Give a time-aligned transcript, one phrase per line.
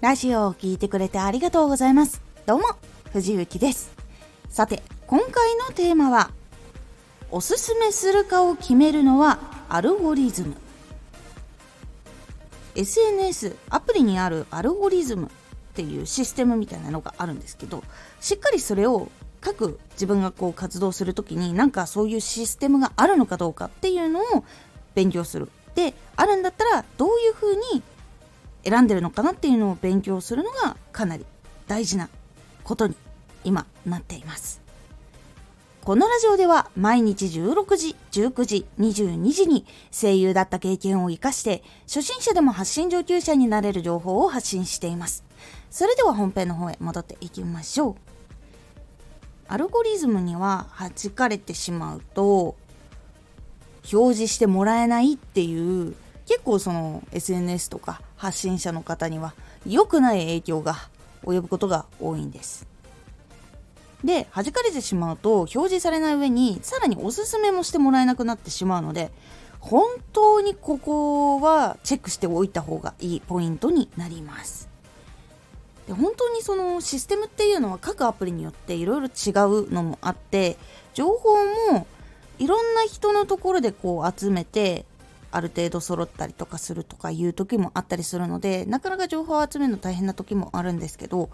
[0.00, 2.22] ラジオを聴いてくれてありがとうございます。
[2.46, 2.64] どうも、
[3.12, 3.92] 藤幸です。
[4.48, 6.30] さて、今回のテーマは、
[7.30, 9.38] おすすめするかを決めるのは
[9.68, 10.56] アルゴリズム。
[12.76, 15.28] SNS、アプリにあるアルゴリズムっ
[15.74, 17.84] ていうシステムみたいなのがあるんですけど、
[18.22, 19.10] しっかりそれを
[19.42, 24.44] 各自分がこう活動する時になんかそういうシステムがあるのかどうかっていうのを
[24.94, 25.50] 勉強する。
[25.74, 27.59] で、あるんだったらどういうふうに
[28.64, 31.24] 選んでるのかなっていうのを勉強するのがかなり
[31.66, 32.08] 大事な
[32.64, 32.94] ことに
[33.44, 34.60] 今なっています
[35.82, 45.24] このラジオでは毎日16時、19時、22時に声優だった経験を活かして初心者でも発信上級者になれる情報を発信しています。
[45.70, 47.94] それでは本編の方へ戻っていきましょう。
[49.48, 52.56] アルゴリズムには弾かれてしまうと
[53.90, 55.96] 表示してもらえないっていう
[56.30, 59.34] 結構その SNS とか発信者の方には
[59.66, 60.76] 良くない影響が
[61.24, 62.68] 及ぶことが多いんです。
[64.04, 69.10] で弾かれてしまうと表示されない上にさらにおすすめもしてもらえなくなってしまうので
[69.58, 74.68] 本当にここはチェックしておいた方がいいポイントになります。
[75.88, 79.30] で本当にそのシステムっていうのは各アプリによっていろいろ違
[79.66, 80.58] うのもあって
[80.94, 81.88] 情報も
[82.38, 84.86] いろんな人のところでこう集めて
[85.32, 91.30] ある程度揃ったりとかするとかいう時もあったりするのでなかなか情報を集めるの大変な時もあるんですけど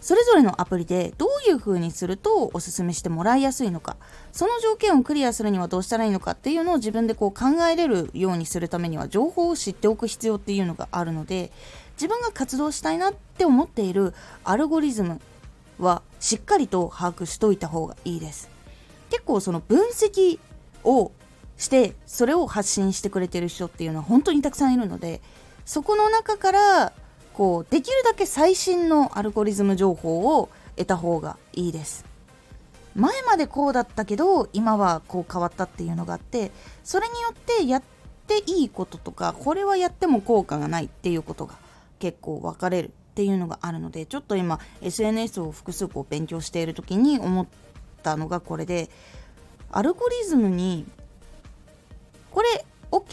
[0.00, 3.96] それぞれのアプリでどういう風にするとおすすめしてもらいやすいのか
[4.32, 11.50] その条件をクリアするにはどうしたらいいのかっていうのを自分でこう考えれるようにするためには情報を知っておく必要っていうのがあるので
[11.96, 14.12] 自分が活動したいなって思っている
[14.44, 15.20] アルゴリズム
[15.78, 18.50] はしっかりと把握しといた方がいいです。
[19.10, 20.38] 結構その分析
[20.82, 21.12] を
[21.56, 25.20] してそれを発信してくれてる人っていうのは本当にたくさんいるので
[25.64, 26.92] そこの中から
[27.32, 32.04] こうできるだけ最新のアルゴリズム情報を得た方がいいです。
[32.94, 36.52] 前までこうだったけど今はこう変わったっていうのがあって
[36.84, 37.82] それによってやっ
[38.28, 41.56] ていいこととかこれはやっても効果がないっていうことが
[41.98, 47.46] 結構分かれるっていうのがあるのでちょっと今 SNS を複数こう勉強している時に思っ
[48.04, 48.90] たのがこれで
[49.72, 50.86] アルゴリズムに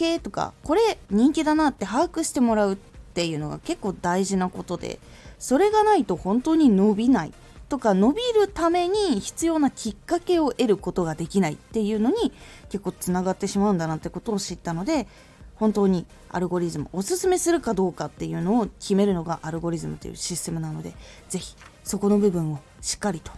[0.02, 4.98] れ OK とかこれ人気だなって把握してもらうっていうのが結構大事なことで
[5.38, 7.32] それがないと本当に伸びない
[7.68, 12.32] とか伸びるために必要なきっかけを得ることができないっていうのに
[12.68, 15.06] 結構つながってしまうんだなってことを知ったので
[15.54, 20.92] 本当にアルゴリズムおすすめするかどうかっていうのを決めるのがアルゴリズムというシステムなので
[21.28, 23.32] 是非そこの部分をしっかりと。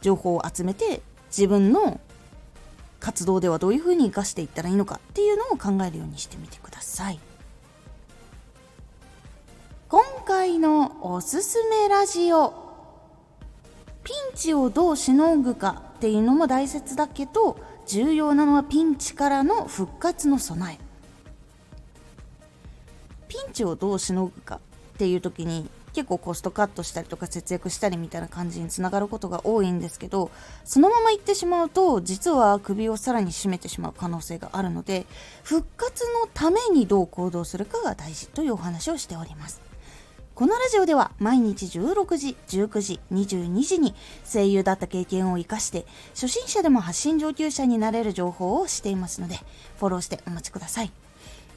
[0.00, 1.98] 情報を集めて自分の
[3.04, 7.20] 活動ではどういうふうに生かしていったらいいのかっていうのを考えるようにしてみてください。
[9.90, 12.54] 今回のおすすめラジオ
[14.02, 20.84] ピンチをどうしのぐかっていうのも大切だけど重要なのはピンチからの復活の備え。
[23.28, 30.30] ピンチをどうしのぐかっていう時に結構コストカットしたりとか節約したりみたいな感じにつながることが多いんですけど
[30.64, 35.06] そのまま行ってしまうと実は首をさらに絞めてしまう可能性があるので
[35.44, 39.62] 復活のためにどう行動するかが大事というお話をしております
[40.34, 43.94] このラジオでは毎日16時、19時、22時に
[44.24, 49.36] 声優だった経験を活かして初心者でも発信上級者になれる情報をしていますので
[49.78, 51.03] フォローしてお待ちください。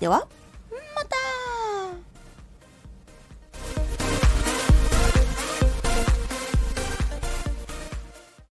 [0.00, 0.28] では、